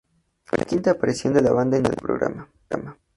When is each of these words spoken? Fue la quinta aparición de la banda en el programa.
Fue 0.45 0.57
la 0.57 0.65
quinta 0.65 0.89
aparición 0.89 1.31
de 1.35 1.41
la 1.43 1.51
banda 1.51 1.77
en 1.77 1.85
el 1.85 1.93
programa. 1.95 2.49